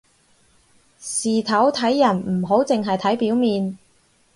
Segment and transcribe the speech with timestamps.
[0.97, 3.77] 事頭睇人唔好淨係睇表面